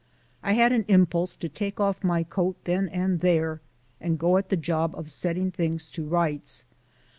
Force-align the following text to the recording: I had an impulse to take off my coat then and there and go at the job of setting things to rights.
I 0.41 0.53
had 0.53 0.71
an 0.71 0.83
impulse 0.87 1.35
to 1.35 1.47
take 1.47 1.79
off 1.79 2.03
my 2.03 2.23
coat 2.23 2.55
then 2.63 2.89
and 2.89 3.19
there 3.19 3.61
and 3.99 4.17
go 4.17 4.37
at 4.37 4.49
the 4.49 4.57
job 4.57 4.95
of 4.97 5.11
setting 5.11 5.51
things 5.51 5.87
to 5.89 6.03
rights. 6.07 6.65